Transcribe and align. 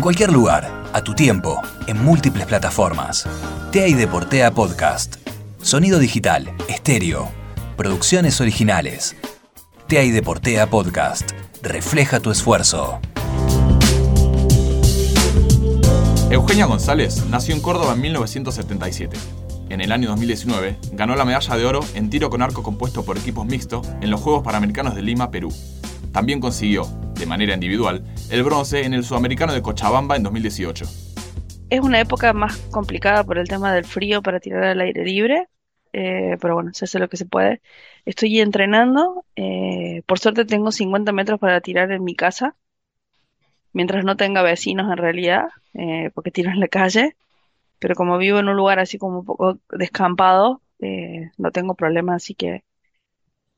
En 0.00 0.02
cualquier 0.02 0.32
lugar, 0.32 0.86
a 0.94 1.04
tu 1.04 1.12
tiempo, 1.12 1.60
en 1.86 2.02
múltiples 2.02 2.46
plataformas. 2.46 3.28
TEA 3.70 3.86
y 3.86 3.92
Deportea 3.92 4.50
Podcast. 4.50 5.16
Sonido 5.60 5.98
digital, 5.98 6.50
estéreo. 6.68 7.28
Producciones 7.76 8.40
originales. 8.40 9.14
TEA 9.88 10.04
y 10.04 10.10
Deportea 10.10 10.70
Podcast. 10.70 11.32
Refleja 11.60 12.18
tu 12.18 12.30
esfuerzo. 12.30 12.98
Eugenia 16.30 16.64
González 16.64 17.26
nació 17.26 17.54
en 17.54 17.60
Córdoba 17.60 17.92
en 17.92 18.00
1977. 18.00 19.18
En 19.68 19.82
el 19.82 19.92
año 19.92 20.08
2019 20.08 20.78
ganó 20.92 21.14
la 21.14 21.26
medalla 21.26 21.56
de 21.58 21.66
oro 21.66 21.80
en 21.92 22.08
tiro 22.08 22.30
con 22.30 22.40
arco 22.40 22.62
compuesto 22.62 23.04
por 23.04 23.18
equipos 23.18 23.44
mixtos 23.44 23.86
en 24.00 24.08
los 24.08 24.22
Juegos 24.22 24.44
Panamericanos 24.44 24.94
de 24.94 25.02
Lima, 25.02 25.30
Perú. 25.30 25.52
También 26.10 26.40
consiguió, 26.40 26.88
de 27.16 27.26
manera 27.26 27.52
individual, 27.52 28.02
el 28.30 28.44
bronce 28.44 28.84
en 28.84 28.94
el 28.94 29.04
Sudamericano 29.04 29.52
de 29.52 29.60
Cochabamba 29.60 30.16
en 30.16 30.22
2018. 30.22 30.84
Es 31.68 31.80
una 31.80 32.00
época 32.00 32.32
más 32.32 32.56
complicada 32.70 33.24
por 33.24 33.38
el 33.38 33.48
tema 33.48 33.72
del 33.72 33.84
frío 33.84 34.22
para 34.22 34.40
tirar 34.40 34.64
al 34.64 34.80
aire 34.80 35.04
libre, 35.04 35.48
eh, 35.92 36.36
pero 36.40 36.54
bueno, 36.54 36.70
se 36.72 36.84
hace 36.84 36.98
lo 36.98 37.08
que 37.08 37.16
se 37.16 37.26
puede. 37.26 37.60
Estoy 38.04 38.40
entrenando, 38.40 39.24
eh, 39.36 40.02
por 40.06 40.18
suerte 40.18 40.44
tengo 40.44 40.70
50 40.70 41.12
metros 41.12 41.40
para 41.40 41.60
tirar 41.60 41.90
en 41.90 42.04
mi 42.04 42.14
casa, 42.14 42.56
mientras 43.72 44.04
no 44.04 44.16
tenga 44.16 44.42
vecinos 44.42 44.90
en 44.90 44.96
realidad, 44.96 45.48
eh, 45.74 46.10
porque 46.14 46.30
tiro 46.30 46.50
en 46.50 46.60
la 46.60 46.68
calle, 46.68 47.16
pero 47.80 47.94
como 47.94 48.18
vivo 48.18 48.38
en 48.38 48.48
un 48.48 48.56
lugar 48.56 48.78
así 48.78 48.98
como 48.98 49.20
un 49.20 49.24
poco 49.24 49.58
descampado, 49.70 50.62
no 51.36 51.50
tengo 51.50 51.74
problema, 51.74 52.14
así 52.14 52.34
que 52.34 52.64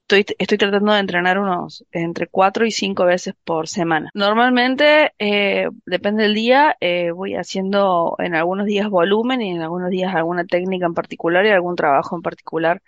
estoy, 0.09 0.25
tratando 0.59 0.93
de 0.93 1.01
entrenar 1.01 1.39
unos 1.39 1.85
entre 1.93 2.27
cuatro 2.27 2.67
y 2.67 2.71
cinco 2.71 3.05
veces 3.05 3.35
por 3.45 3.69
semana. 3.69 4.11
Normalmente, 4.15 5.13
eh, 5.19 5.69
depende 5.87 6.25
del 6.25 6.35
día, 6.35 6.77
eh, 6.81 7.11
voy 7.13 7.35
haciendo 7.35 8.17
en 8.19 8.35
algunos 8.35 8.67
días 8.67 8.89
volumen 8.89 9.41
y 9.43 9.51
en 9.53 9.63
algunos 9.63 9.91
días 9.91 10.15
alguna 10.15 10.45
técnica 10.45 10.87
en 10.87 10.95
particular 10.95 11.47
y 11.47 11.51
algún 11.51 11.77
trabajo 11.77 12.17
en 12.17 12.23
particular. 12.23 12.83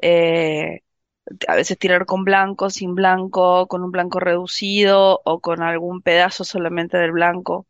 Eh, 0.00 0.80
a 1.48 1.56
veces 1.56 1.78
tirar 1.78 2.06
con 2.06 2.24
blanco, 2.24 2.70
sin 2.70 2.94
blanco, 2.94 3.66
con 3.66 3.82
un 3.82 3.90
blanco 3.90 4.20
reducido 4.20 5.20
o 5.24 5.40
con 5.40 5.62
algún 5.62 6.02
pedazo 6.02 6.44
solamente 6.44 6.98
del 6.98 7.12
blanco. 7.12 7.66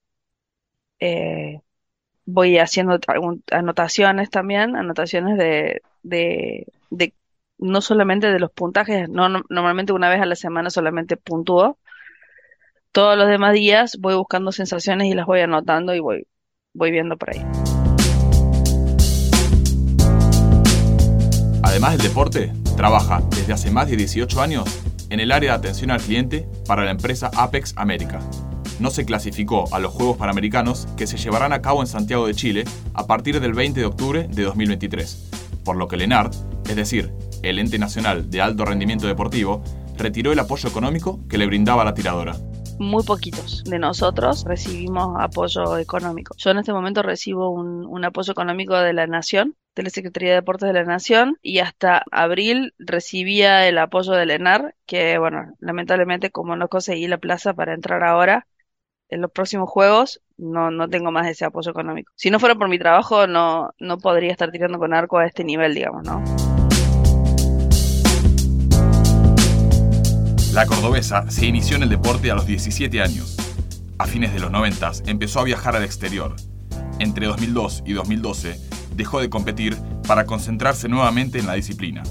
voy 2.24 2.58
haciendo 2.58 2.98
anotaciones 3.52 4.30
también, 4.30 4.76
anotaciones 4.76 5.38
de, 5.38 5.82
de 6.02 6.66
no 7.58 7.80
solamente 7.80 8.30
de 8.30 8.38
los 8.38 8.50
puntajes, 8.50 9.08
no, 9.08 9.28
normalmente 9.48 9.92
una 9.92 10.08
vez 10.08 10.20
a 10.20 10.26
la 10.26 10.36
semana 10.36 10.70
solamente 10.70 11.16
puntúo. 11.16 11.78
Todos 12.92 13.16
los 13.16 13.28
demás 13.28 13.52
días 13.52 13.96
voy 14.00 14.14
buscando 14.14 14.52
sensaciones 14.52 15.08
y 15.08 15.14
las 15.14 15.26
voy 15.26 15.40
anotando 15.40 15.94
y 15.94 16.00
voy, 16.00 16.26
voy 16.72 16.90
viendo 16.90 17.16
por 17.16 17.30
ahí. 17.30 17.44
Además 21.62 21.98
del 21.98 22.08
deporte, 22.08 22.52
trabaja 22.76 23.22
desde 23.30 23.52
hace 23.52 23.70
más 23.70 23.90
de 23.90 23.96
18 23.96 24.40
años 24.40 24.64
en 25.10 25.20
el 25.20 25.32
área 25.32 25.52
de 25.52 25.58
atención 25.58 25.90
al 25.90 26.00
cliente 26.00 26.48
para 26.66 26.84
la 26.84 26.90
empresa 26.90 27.30
Apex 27.36 27.74
América. 27.76 28.20
No 28.78 28.90
se 28.90 29.04
clasificó 29.04 29.64
a 29.74 29.78
los 29.78 29.92
Juegos 29.92 30.16
Panamericanos 30.16 30.86
que 30.96 31.06
se 31.06 31.16
llevarán 31.16 31.52
a 31.52 31.62
cabo 31.62 31.80
en 31.80 31.86
Santiago 31.86 32.26
de 32.26 32.34
Chile 32.34 32.64
a 32.94 33.06
partir 33.06 33.40
del 33.40 33.54
20 33.54 33.80
de 33.80 33.86
octubre 33.86 34.28
de 34.28 34.42
2023, 34.42 35.30
por 35.64 35.76
lo 35.76 35.88
que 35.88 35.96
Lenard, 35.96 36.30
es 36.68 36.76
decir, 36.76 37.12
el 37.48 37.58
ente 37.58 37.78
nacional 37.78 38.30
de 38.30 38.40
alto 38.40 38.64
rendimiento 38.64 39.06
deportivo, 39.06 39.62
retiró 39.96 40.32
el 40.32 40.38
apoyo 40.38 40.68
económico 40.68 41.26
que 41.28 41.38
le 41.38 41.46
brindaba 41.46 41.84
la 41.84 41.94
tiradora. 41.94 42.36
Muy 42.78 43.04
poquitos 43.04 43.64
de 43.64 43.78
nosotros 43.78 44.44
recibimos 44.44 45.16
apoyo 45.18 45.78
económico. 45.78 46.34
Yo 46.36 46.50
en 46.50 46.58
este 46.58 46.74
momento 46.74 47.02
recibo 47.02 47.50
un, 47.50 48.04
apoyo 48.04 48.32
económico 48.32 48.74
de 48.76 48.92
la 48.92 49.06
Nación, 49.06 49.56
de 49.74 49.82
la 49.84 49.90
Secretaría 49.90 50.30
de 50.30 50.36
Deportes 50.36 50.66
de 50.66 50.74
la 50.74 50.84
Nación, 50.84 51.38
y 51.40 51.60
hasta 51.60 52.04
abril 52.10 52.74
recibía 52.78 53.66
el 53.66 53.78
apoyo 53.78 54.12
del 54.12 54.30
ENAR, 54.30 54.74
que 54.84 55.16
bueno, 55.18 55.54
lamentablemente 55.58 56.30
como 56.30 56.54
no 56.56 56.68
conseguí 56.68 57.06
la 57.06 57.18
plaza 57.18 57.54
para 57.54 57.72
entrar 57.72 58.04
ahora, 58.04 58.46
en 59.08 59.20
los 59.20 59.30
próximos 59.30 59.70
juegos 59.70 60.20
no, 60.36 60.70
no 60.70 60.88
tengo 60.88 61.10
más 61.10 61.28
ese 61.28 61.44
apoyo 61.44 61.70
económico. 61.70 62.12
Si 62.14 62.30
no 62.30 62.40
fuera 62.40 62.56
por 62.56 62.68
mi 62.68 62.78
trabajo, 62.78 63.26
no, 63.26 63.70
no 63.78 63.98
podría 63.98 64.32
estar 64.32 64.50
tirando 64.50 64.78
con 64.78 64.92
arco 64.92 65.18
a 65.18 65.26
este 65.26 65.44
nivel, 65.44 65.74
digamos, 65.74 66.04
¿no? 66.04 66.22
La 70.56 70.64
cordobesa 70.64 71.30
se 71.30 71.44
inició 71.44 71.76
en 71.76 71.82
el 71.82 71.90
deporte 71.90 72.30
a 72.30 72.34
los 72.34 72.46
17 72.46 73.02
años. 73.02 73.36
A 73.98 74.06
fines 74.06 74.32
de 74.32 74.40
los 74.40 74.50
90 74.50 74.90
empezó 75.04 75.40
a 75.40 75.44
viajar 75.44 75.76
al 75.76 75.84
exterior. 75.84 76.34
Entre 76.98 77.26
2002 77.26 77.82
y 77.84 77.92
2012 77.92 78.58
dejó 78.94 79.20
de 79.20 79.28
competir 79.28 79.76
para 80.08 80.24
concentrarse 80.24 80.88
nuevamente 80.88 81.38
en 81.38 81.46
la 81.46 81.52
disciplina. 81.52 82.04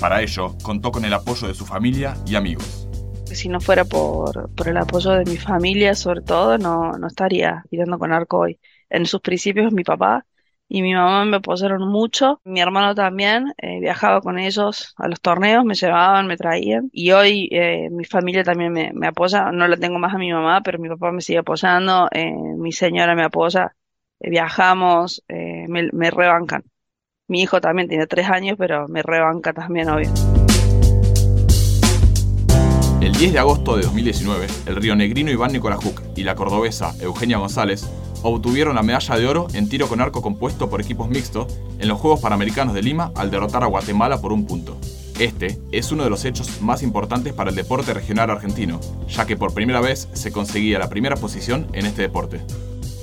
Para 0.00 0.22
ello, 0.22 0.56
contó 0.60 0.90
con 0.90 1.04
el 1.04 1.12
apoyo 1.12 1.46
de 1.46 1.54
su 1.54 1.64
familia 1.66 2.16
y 2.26 2.34
amigos. 2.34 2.88
Si 3.26 3.48
no 3.48 3.60
fuera 3.60 3.84
por, 3.84 4.50
el 4.66 4.76
apoyo 4.76 5.12
de 5.12 5.24
mi 5.24 5.36
familia, 5.36 5.94
sobre 5.94 6.22
todo, 6.22 6.58
no, 6.58 6.98
no 6.98 7.06
estaría 7.06 7.64
tirando 7.70 7.96
con 8.00 8.12
arco 8.12 8.38
hoy. 8.38 8.58
En 8.90 9.06
sus 9.06 9.20
principios, 9.20 9.72
mi 9.72 9.84
papá 9.84 10.26
y 10.68 10.82
mi 10.82 10.94
mamá 10.94 11.24
me 11.24 11.38
apoyaron 11.38 11.88
mucho. 11.88 12.40
Mi 12.44 12.60
hermano 12.60 12.94
también, 12.94 13.54
eh, 13.56 13.80
viajaba 13.80 14.20
con 14.20 14.38
ellos 14.38 14.94
a 14.98 15.08
los 15.08 15.20
torneos, 15.20 15.64
me 15.64 15.74
llevaban, 15.74 16.26
me 16.26 16.36
traían. 16.36 16.90
Y 16.92 17.12
hoy 17.12 17.48
eh, 17.50 17.88
mi 17.90 18.04
familia 18.04 18.44
también 18.44 18.72
me, 18.72 19.06
apoya. 19.06 19.50
No 19.50 19.66
la 19.66 19.76
tengo 19.78 19.98
más 19.98 20.14
a 20.14 20.18
mi 20.18 20.30
mamá, 20.30 20.60
pero 20.62 20.78
mi 20.78 20.88
papá 20.88 21.10
me 21.10 21.22
sigue 21.22 21.38
apoyando, 21.38 22.08
eh, 22.12 22.30
mi 22.30 22.72
señora 22.72 23.14
me 23.14 23.24
apoya. 23.24 23.74
viajamos, 24.20 25.24
me, 25.28 26.10
rebancan. 26.10 26.64
Mi 27.28 27.42
hijo 27.42 27.60
también 27.60 27.88
tiene 27.88 28.06
tres 28.06 28.28
años, 28.28 28.56
pero 28.58 28.88
me 28.88 29.02
rebanca 29.02 29.52
también, 29.52 29.88
obvio. 29.88 30.10
El 33.00 33.12
10 33.12 33.32
de 33.32 33.38
agosto 33.38 33.76
de 33.76 33.82
2019, 33.84 34.46
el 34.66 34.76
río 34.76 34.96
Negrino 34.96 35.30
Iván 35.30 35.52
Nicolajuk 35.52 36.02
y 36.16 36.24
la 36.24 36.34
cordobesa 36.34 36.92
Eugenia 37.00 37.38
González 37.38 37.88
obtuvieron 38.22 38.74
la 38.74 38.82
medalla 38.82 39.16
de 39.16 39.26
oro 39.26 39.46
en 39.54 39.68
tiro 39.68 39.88
con 39.88 40.00
arco 40.00 40.22
compuesto 40.22 40.68
por 40.70 40.80
equipos 40.80 41.08
mixtos 41.08 41.58
en 41.78 41.88
los 41.88 41.98
Juegos 41.98 42.20
Panamericanos 42.20 42.74
de 42.74 42.82
Lima 42.82 43.12
al 43.14 43.30
derrotar 43.30 43.62
a 43.62 43.66
Guatemala 43.66 44.20
por 44.20 44.32
un 44.32 44.46
punto. 44.46 44.78
Este 45.18 45.58
es 45.72 45.90
uno 45.90 46.04
de 46.04 46.10
los 46.10 46.24
hechos 46.24 46.62
más 46.62 46.82
importantes 46.82 47.32
para 47.32 47.50
el 47.50 47.56
deporte 47.56 47.92
regional 47.92 48.30
argentino, 48.30 48.80
ya 49.08 49.26
que 49.26 49.36
por 49.36 49.52
primera 49.52 49.80
vez 49.80 50.08
se 50.12 50.30
conseguía 50.30 50.78
la 50.78 50.88
primera 50.88 51.16
posición 51.16 51.66
en 51.72 51.86
este 51.86 52.02
deporte. 52.02 52.40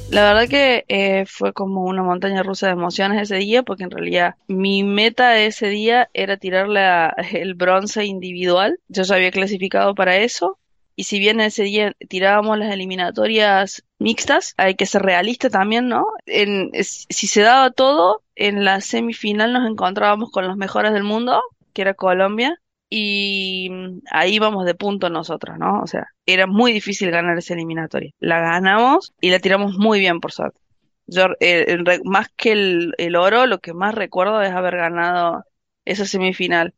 La 0.09 0.21
verdad 0.21 0.47
que 0.47 0.85
eh, 0.87 1.25
fue 1.27 1.51
como 1.51 1.83
una 1.83 2.03
montaña 2.03 2.43
rusa 2.43 2.67
de 2.67 2.73
emociones 2.73 3.21
ese 3.21 3.35
día, 3.35 3.63
porque 3.63 3.83
en 3.83 3.91
realidad 3.91 4.35
mi 4.47 4.83
meta 4.83 5.31
de 5.31 5.47
ese 5.47 5.67
día 5.67 6.09
era 6.13 6.37
tirarle 6.37 6.79
el 7.33 7.55
bronce 7.55 8.05
individual. 8.05 8.79
Yo 8.87 9.03
ya 9.03 9.15
había 9.15 9.31
clasificado 9.31 9.93
para 9.95 10.17
eso 10.17 10.57
y 10.95 11.03
si 11.03 11.19
bien 11.19 11.41
ese 11.41 11.63
día 11.63 11.93
tirábamos 12.09 12.57
las 12.57 12.73
eliminatorias 12.73 13.83
mixtas, 13.99 14.53
hay 14.57 14.75
que 14.75 14.85
ser 14.85 15.01
realista 15.01 15.49
también, 15.49 15.87
¿no? 15.89 16.07
En, 16.25 16.71
si 16.83 17.27
se 17.27 17.41
daba 17.41 17.71
todo, 17.71 18.23
en 18.35 18.63
la 18.63 18.81
semifinal 18.81 19.53
nos 19.53 19.69
encontrábamos 19.69 20.31
con 20.31 20.47
los 20.47 20.57
mejores 20.57 20.93
del 20.93 21.03
mundo, 21.03 21.41
que 21.73 21.81
era 21.81 21.93
Colombia, 21.93 22.59
y 22.89 23.69
mm, 23.71 24.01
ahí 24.11 24.39
vamos 24.39 24.65
de 24.65 24.75
punto 24.75 25.09
nosotros, 25.09 25.57
¿no? 25.57 25.81
O 25.81 25.87
sea, 25.87 26.07
era 26.25 26.47
muy 26.47 26.71
difícil 26.71 27.11
ganar 27.11 27.37
esa 27.37 27.53
eliminatoria. 27.53 28.11
La 28.19 28.39
ganamos 28.39 29.13
y 29.19 29.31
la 29.31 29.39
tiramos 29.39 29.77
muy 29.77 29.99
bien, 29.99 30.19
por 30.19 30.31
suerte. 30.31 30.59
Yo, 31.07 31.27
eh, 31.39 31.77
más 32.03 32.29
que 32.35 32.53
el, 32.53 32.93
el 32.97 33.15
oro, 33.15 33.45
lo 33.47 33.59
que 33.59 33.73
más 33.73 33.93
recuerdo 33.95 34.41
es 34.41 34.51
haber 34.51 34.77
ganado 34.77 35.43
esa 35.85 36.05
semifinal 36.05 36.73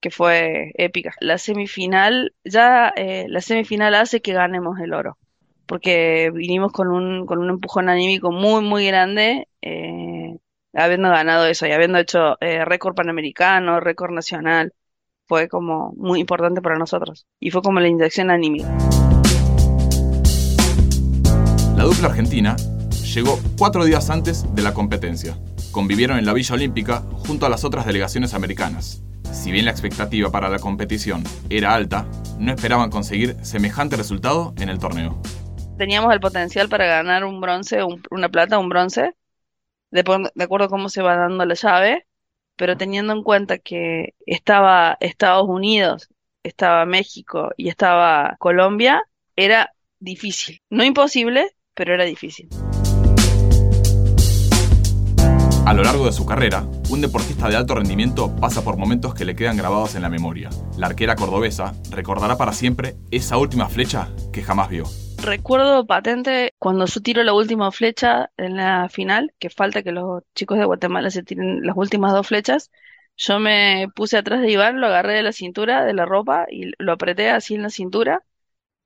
que 0.00 0.10
fue 0.10 0.72
épica. 0.74 1.14
La 1.20 1.38
semifinal, 1.38 2.34
ya 2.44 2.92
eh, 2.96 3.26
la 3.28 3.40
semifinal 3.40 3.94
hace 3.94 4.20
que 4.20 4.32
ganemos 4.32 4.78
el 4.80 4.94
oro, 4.94 5.18
porque 5.66 6.30
vinimos 6.34 6.72
con 6.72 6.88
un, 6.88 7.26
con 7.26 7.38
un 7.38 7.50
empujón 7.50 7.88
anímico 7.88 8.32
muy, 8.32 8.62
muy 8.62 8.86
grande, 8.86 9.48
eh, 9.62 10.36
habiendo 10.74 11.10
ganado 11.10 11.46
eso 11.46 11.66
y 11.66 11.72
habiendo 11.72 11.98
hecho 11.98 12.40
eh, 12.40 12.64
récord 12.64 12.94
panamericano, 12.94 13.80
récord 13.80 14.12
nacional, 14.12 14.72
fue 15.26 15.48
como 15.48 15.92
muy 15.96 16.18
importante 16.20 16.60
para 16.60 16.76
nosotros 16.76 17.26
y 17.38 17.50
fue 17.50 17.62
como 17.62 17.78
la 17.78 17.88
inyección 17.88 18.30
anímica. 18.30 18.68
La 21.76 21.84
dupla 21.84 22.08
argentina 22.08 22.56
llegó 23.14 23.38
cuatro 23.56 23.84
días 23.84 24.10
antes 24.10 24.44
de 24.54 24.62
la 24.62 24.74
competencia. 24.74 25.38
Convivieron 25.70 26.18
en 26.18 26.26
la 26.26 26.32
Villa 26.32 26.54
Olímpica 26.54 27.02
junto 27.26 27.46
a 27.46 27.48
las 27.48 27.64
otras 27.64 27.86
delegaciones 27.86 28.34
americanas. 28.34 29.02
Si 29.32 29.52
bien 29.52 29.64
la 29.64 29.70
expectativa 29.70 30.30
para 30.30 30.48
la 30.48 30.58
competición 30.58 31.22
era 31.48 31.74
alta, 31.74 32.06
no 32.38 32.52
esperaban 32.52 32.90
conseguir 32.90 33.36
semejante 33.42 33.96
resultado 33.96 34.54
en 34.58 34.68
el 34.68 34.78
torneo. 34.78 35.20
Teníamos 35.78 36.12
el 36.12 36.20
potencial 36.20 36.68
para 36.68 36.86
ganar 36.86 37.24
un 37.24 37.40
bronce, 37.40 37.80
una 38.10 38.28
plata, 38.28 38.58
un 38.58 38.68
bronce, 38.68 39.14
de, 39.90 40.00
acuerdo 40.00 40.66
a 40.66 40.68
cómo 40.68 40.88
se 40.88 41.02
va 41.02 41.16
dando 41.16 41.44
la 41.44 41.54
llave, 41.54 42.06
pero 42.56 42.76
teniendo 42.76 43.12
en 43.12 43.22
cuenta 43.22 43.58
que 43.58 44.14
estaba 44.26 44.96
Estados 45.00 45.48
Unidos, 45.48 46.08
estaba 46.42 46.84
México 46.84 47.50
y 47.56 47.68
estaba 47.68 48.36
Colombia, 48.38 49.02
era 49.36 49.72
difícil. 49.98 50.60
No 50.68 50.84
imposible, 50.84 51.56
pero 51.74 51.94
era 51.94 52.04
difícil. 52.04 52.48
A 55.70 55.72
lo 55.72 55.84
largo 55.84 56.04
de 56.04 56.10
su 56.10 56.26
carrera, 56.26 56.64
un 56.90 57.00
deportista 57.00 57.48
de 57.48 57.54
alto 57.54 57.76
rendimiento 57.76 58.34
pasa 58.34 58.64
por 58.64 58.76
momentos 58.76 59.14
que 59.14 59.24
le 59.24 59.36
quedan 59.36 59.56
grabados 59.56 59.94
en 59.94 60.02
la 60.02 60.08
memoria. 60.08 60.50
La 60.76 60.88
arquera 60.88 61.14
cordobesa 61.14 61.74
recordará 61.92 62.36
para 62.36 62.52
siempre 62.52 62.96
esa 63.12 63.36
última 63.36 63.68
flecha 63.68 64.08
que 64.32 64.42
jamás 64.42 64.68
vio. 64.68 64.82
Recuerdo 65.22 65.86
patente 65.86 66.54
cuando 66.58 66.86
yo 66.86 67.00
tiro 67.02 67.22
la 67.22 67.34
última 67.34 67.70
flecha 67.70 68.32
en 68.36 68.56
la 68.56 68.88
final, 68.88 69.32
que 69.38 69.48
falta 69.48 69.84
que 69.84 69.92
los 69.92 70.24
chicos 70.34 70.58
de 70.58 70.64
Guatemala 70.64 71.08
se 71.08 71.22
tiren 71.22 71.64
las 71.64 71.76
últimas 71.76 72.12
dos 72.14 72.26
flechas. 72.26 72.72
Yo 73.16 73.38
me 73.38 73.86
puse 73.94 74.18
atrás 74.18 74.40
de 74.40 74.50
Iván, 74.50 74.80
lo 74.80 74.88
agarré 74.88 75.12
de 75.14 75.22
la 75.22 75.30
cintura, 75.30 75.84
de 75.84 75.94
la 75.94 76.04
ropa, 76.04 76.46
y 76.50 76.72
lo 76.78 76.90
apreté 76.90 77.30
así 77.30 77.54
en 77.54 77.62
la 77.62 77.70
cintura, 77.70 78.24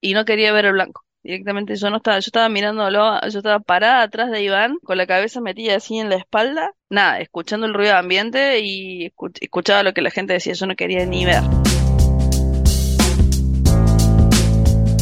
y 0.03 0.13
no 0.13 0.27
quería 0.27 0.53
ver 0.53 0.67
el 0.67 0.75
blanco 0.75 1.05
directamente 1.25 1.75
yo 1.77 1.89
no 1.89 1.97
estaba, 1.97 2.19
yo 2.19 2.27
estaba 2.27 2.49
mirándolo, 2.51 3.19
yo 3.23 3.39
estaba 3.39 3.59
parada 3.59 4.03
atrás 4.03 4.31
de 4.31 4.43
Iván, 4.43 4.77
con 4.85 4.99
la 4.99 5.07
cabeza 5.07 5.41
metida 5.41 5.77
así 5.77 5.99
en 5.99 6.11
la 6.11 6.17
espalda, 6.17 6.73
nada, 6.91 7.19
escuchando 7.19 7.67
el 7.67 7.73
ruido 7.73 7.93
de 7.93 7.99
ambiente 7.99 8.61
y 8.61 9.11
escuchaba 9.41 9.83
lo 9.83 9.95
que 9.95 10.03
la 10.03 10.11
gente 10.11 10.35
decía, 10.35 10.53
yo 10.53 10.67
no 10.67 10.77
quería 10.77 11.07
ni 11.07 11.25
ver. 11.25 11.43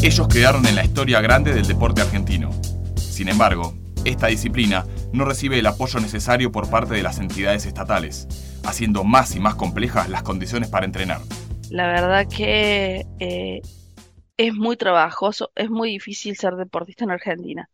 Ellos 0.02 0.28
quedaron 0.28 0.64
en 0.66 0.76
la 0.76 0.84
historia 0.84 1.20
grande 1.20 1.52
del 1.52 1.66
deporte 1.66 2.02
argentino. 2.02 2.50
Sin 2.96 3.28
embargo, 3.28 3.74
esta 4.04 4.28
disciplina 4.28 4.86
no 5.12 5.24
recibe 5.24 5.58
el 5.58 5.66
apoyo 5.66 6.00
necesario 6.00 6.50
por 6.52 6.70
parte 6.70 6.94
de 6.94 7.02
las 7.02 7.19
entidades 7.19 7.66
estatales, 7.66 8.28
haciendo 8.64 9.04
más 9.04 9.34
y 9.34 9.40
más 9.40 9.56
complejas 9.56 10.08
las 10.08 10.22
condiciones 10.22 10.69
para 10.69 10.86
entrenar. 10.86 11.20
La 11.70 11.86
verdad 11.86 12.26
que 12.28 13.06
eh, 13.19 13.62
es 14.49 14.55
muy 14.55 14.77
trabajoso, 14.77 15.53
es 15.55 15.71
muy 15.71 15.91
difícil 15.91 16.37
ser 16.37 16.56
deportista 16.56 17.05
en 17.05 17.12
Argentina 17.12 17.71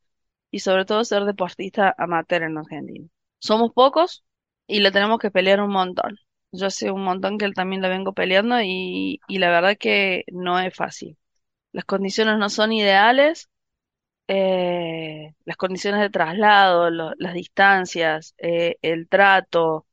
y 0.51 0.61
sobre 0.61 0.85
todo 0.85 1.05
ser 1.05 1.25
deportista 1.25 1.95
amateur 1.99 2.43
en 2.43 2.59
Argentina. 2.59 3.09
Somos 3.39 3.73
pocos 3.73 4.25
y 4.67 4.81
le 4.81 4.93
tenemos 4.93 5.19
que 5.19 5.31
pelear 5.31 5.61
un 5.63 5.71
montón. 5.73 6.19
Yo 6.53 6.71
sé 6.71 6.91
un 6.91 7.05
montón 7.05 7.39
que 7.39 7.45
él 7.47 7.55
también 7.55 7.83
la 7.83 7.89
vengo 7.89 8.15
peleando 8.15 8.61
y, 8.63 9.21
la 9.29 9.51
verdad 9.51 9.77
que 9.79 10.25
no 10.33 10.59
es 10.61 10.75
fácil. 10.75 11.19
Las 11.73 11.85
condiciones 11.85 12.39
no 12.39 12.51
son 12.51 12.73
ideales, 12.73 13.51
eh, 14.29 15.35
las 15.45 15.57
condiciones 15.57 16.01
de 16.03 16.11
traslado, 16.11 16.91
las 16.91 17.35
distancias, 17.35 18.35
eh, 18.39 18.79
el 18.83 19.09
trato, 19.09 19.87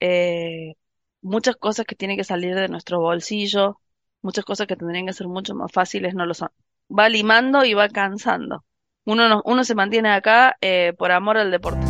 eh, 0.00 0.74
muchas 1.22 1.56
cosas 1.56 1.86
que 1.86 1.96
tienen 1.96 2.16
que 2.16 2.24
salir 2.24 2.54
de 2.56 2.68
nuestro 2.68 3.00
bolsillo 3.00 3.80
muchas 4.26 4.44
cosas 4.44 4.66
que 4.66 4.74
tendrían 4.74 5.06
que 5.06 5.12
ser 5.12 5.28
mucho 5.28 5.54
más 5.54 5.70
fáciles 5.70 6.14
no 6.14 6.26
lo 6.26 6.34
son. 6.34 6.48
Va 6.90 7.08
limando 7.08 7.64
y 7.64 7.74
va 7.74 7.88
cansando. 7.88 8.64
Uno, 9.04 9.40
uno 9.44 9.62
se 9.62 9.76
mantiene 9.76 10.08
acá 10.10 10.56
eh, 10.60 10.94
por 10.98 11.12
amor 11.12 11.38
al 11.38 11.52
deporte. 11.52 11.86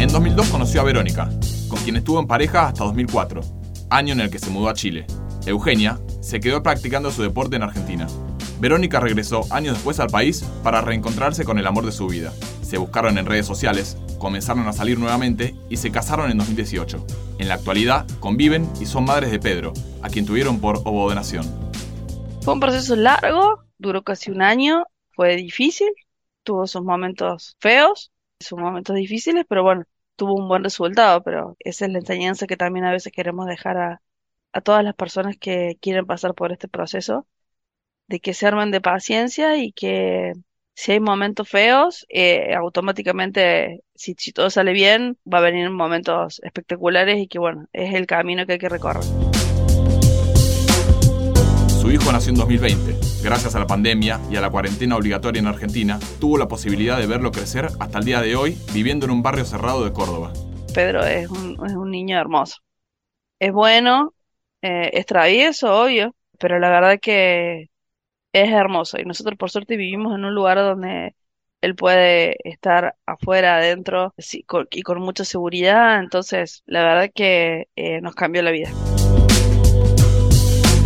En 0.00 0.08
2002 0.10 0.48
conoció 0.48 0.80
a 0.80 0.84
Verónica, 0.84 1.30
con 1.68 1.78
quien 1.84 1.94
estuvo 1.94 2.18
en 2.18 2.26
pareja 2.26 2.66
hasta 2.66 2.82
2004, 2.82 3.42
año 3.90 4.12
en 4.12 4.20
el 4.20 4.30
que 4.30 4.40
se 4.40 4.50
mudó 4.50 4.68
a 4.68 4.74
Chile. 4.74 5.06
Eugenia 5.46 6.00
se 6.20 6.40
quedó 6.40 6.64
practicando 6.64 7.12
su 7.12 7.22
deporte 7.22 7.54
en 7.54 7.62
Argentina. 7.62 8.08
Verónica 8.58 8.98
regresó 8.98 9.42
años 9.50 9.74
después 9.74 10.00
al 10.00 10.08
país 10.08 10.42
para 10.64 10.80
reencontrarse 10.80 11.44
con 11.44 11.58
el 11.60 11.66
amor 11.66 11.86
de 11.86 11.92
su 11.92 12.08
vida. 12.08 12.32
Se 12.70 12.78
buscaron 12.78 13.18
en 13.18 13.26
redes 13.26 13.46
sociales, 13.46 13.98
comenzaron 14.20 14.68
a 14.68 14.72
salir 14.72 14.96
nuevamente 14.96 15.56
y 15.68 15.78
se 15.78 15.90
casaron 15.90 16.30
en 16.30 16.38
2018. 16.38 17.04
En 17.40 17.48
la 17.48 17.54
actualidad 17.54 18.06
conviven 18.20 18.70
y 18.80 18.86
son 18.86 19.06
madres 19.06 19.32
de 19.32 19.40
Pedro, 19.40 19.72
a 20.02 20.08
quien 20.08 20.24
tuvieron 20.24 20.60
por 20.60 20.76
ovodonación. 20.84 21.44
Fue 22.42 22.54
un 22.54 22.60
proceso 22.60 22.94
largo, 22.94 23.64
duró 23.76 24.04
casi 24.04 24.30
un 24.30 24.40
año, 24.40 24.84
fue 25.10 25.34
difícil, 25.34 25.88
tuvo 26.44 26.68
sus 26.68 26.84
momentos 26.84 27.56
feos, 27.58 28.12
sus 28.38 28.56
momentos 28.56 28.94
difíciles, 28.94 29.44
pero 29.48 29.64
bueno, 29.64 29.82
tuvo 30.14 30.36
un 30.36 30.46
buen 30.46 30.62
resultado, 30.62 31.24
pero 31.24 31.56
esa 31.58 31.86
es 31.86 31.90
la 31.90 31.98
enseñanza 31.98 32.46
que 32.46 32.56
también 32.56 32.84
a 32.84 32.92
veces 32.92 33.12
queremos 33.12 33.46
dejar 33.48 33.78
a, 33.78 34.02
a 34.52 34.60
todas 34.60 34.84
las 34.84 34.94
personas 34.94 35.36
que 35.36 35.76
quieren 35.82 36.06
pasar 36.06 36.36
por 36.36 36.52
este 36.52 36.68
proceso 36.68 37.26
de 38.06 38.20
que 38.20 38.32
se 38.32 38.46
armen 38.46 38.70
de 38.70 38.80
paciencia 38.80 39.56
y 39.56 39.72
que 39.72 40.34
si 40.80 40.92
hay 40.92 41.00
momentos 41.00 41.46
feos, 41.46 42.06
eh, 42.08 42.54
automáticamente, 42.54 43.82
si, 43.94 44.14
todo 44.32 44.48
sale 44.48 44.72
bien, 44.72 45.18
va 45.30 45.36
a 45.36 45.42
venir 45.42 45.68
momentos 45.68 46.40
espectaculares 46.42 47.18
y 47.18 47.28
que 47.28 47.38
bueno, 47.38 47.66
es 47.74 47.92
el 47.92 48.06
camino 48.06 48.46
que 48.46 48.54
hay 48.54 48.58
que 48.58 48.70
recorrer. 48.70 49.02
Su 51.68 51.90
hijo 51.92 52.10
nació 52.10 52.30
en 52.30 52.36
2020. 52.36 52.94
Gracias 53.22 53.54
a 53.54 53.58
la 53.58 53.66
pandemia 53.66 54.20
y 54.30 54.36
a 54.36 54.40
la 54.40 54.48
cuarentena 54.48 54.96
obligatoria 54.96 55.40
en 55.40 55.48
Argentina, 55.48 55.98
tuvo 56.18 56.38
la 56.38 56.48
posibilidad 56.48 56.96
de 56.98 57.06
verlo 57.06 57.30
crecer 57.30 57.68
hasta 57.78 57.98
el 57.98 58.06
día 58.06 58.22
de 58.22 58.34
hoy, 58.36 58.56
viviendo 58.72 59.04
en 59.04 59.12
un 59.12 59.22
barrio 59.22 59.44
cerrado 59.44 59.84
de 59.84 59.92
Córdoba. 59.92 60.32
Pedro 60.72 61.04
es 61.04 61.28
un, 61.28 61.90
niño 61.90 62.18
hermoso. 62.18 62.56
Es 63.38 63.52
bueno, 63.52 64.14
eh, 64.62 64.88
es 64.94 65.04
travieso, 65.04 65.82
obvio, 65.82 66.14
pero 66.38 66.58
la 66.58 66.70
verdad 66.70 66.98
que 67.02 67.69
es 68.32 68.50
hermoso. 68.50 68.98
Y 68.98 69.04
nosotros 69.04 69.36
por 69.36 69.50
suerte 69.50 69.76
vivimos 69.76 70.14
en 70.14 70.24
un 70.24 70.34
lugar 70.34 70.58
donde 70.58 71.14
él 71.60 71.74
puede 71.74 72.36
estar 72.48 72.96
afuera, 73.06 73.56
adentro 73.56 74.14
y 74.70 74.82
con 74.82 75.00
mucha 75.00 75.24
seguridad. 75.24 76.00
Entonces, 76.00 76.62
la 76.66 76.82
verdad 76.82 77.10
que 77.14 77.68
eh, 77.76 78.00
nos 78.00 78.14
cambió 78.14 78.42
la 78.42 78.50
vida. 78.50 78.70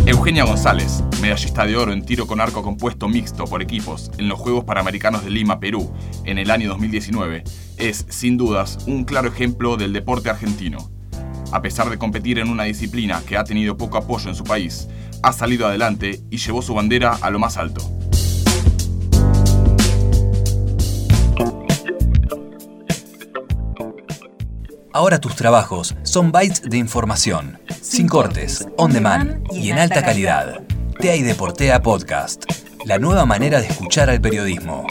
Eugenia 0.05 0.43
González, 0.43 1.03
medallista 1.19 1.65
de 1.65 1.75
oro 1.75 1.91
en 1.91 2.05
tiro 2.05 2.27
con 2.27 2.39
arco 2.39 2.61
compuesto 2.61 3.07
mixto 3.07 3.45
por 3.45 3.63
equipos 3.63 4.11
en 4.19 4.27
los 4.27 4.37
Juegos 4.37 4.63
Panamericanos 4.63 5.25
de 5.25 5.31
Lima, 5.31 5.59
Perú, 5.59 5.91
en 6.25 6.37
el 6.37 6.51
año 6.51 6.69
2019, 6.69 7.43
es, 7.77 8.05
sin 8.09 8.37
dudas, 8.37 8.85
un 8.85 9.03
claro 9.05 9.29
ejemplo 9.29 9.77
del 9.77 9.93
deporte 9.93 10.29
argentino. 10.29 10.91
A 11.51 11.63
pesar 11.63 11.89
de 11.89 11.97
competir 11.97 12.37
en 12.37 12.49
una 12.49 12.65
disciplina 12.65 13.23
que 13.27 13.35
ha 13.35 13.43
tenido 13.45 13.77
poco 13.77 13.97
apoyo 13.97 14.29
en 14.29 14.35
su 14.35 14.43
país, 14.43 14.87
ha 15.25 15.33
salido 15.33 15.65
adelante 15.65 16.21
y 16.29 16.37
llevó 16.37 16.61
su 16.61 16.75
bandera 16.75 17.17
a 17.19 17.31
lo 17.31 17.39
más 17.39 17.57
alto. 17.57 17.81
Ahora 24.93 25.19
tus 25.19 25.35
trabajos 25.35 25.95
son 26.03 26.31
bytes 26.31 26.61
de 26.69 26.77
información, 26.77 27.59
sin 27.81 28.07
cortes, 28.07 28.67
on 28.77 28.93
demand 28.93 29.43
y 29.51 29.71
en 29.71 29.79
alta 29.79 30.03
calidad. 30.03 30.61
TEA 30.99 31.15
y 31.15 31.23
Deportea 31.23 31.81
Podcast, 31.81 32.45
la 32.85 32.99
nueva 32.99 33.25
manera 33.25 33.59
de 33.59 33.67
escuchar 33.67 34.11
al 34.11 34.21
periodismo. 34.21 34.85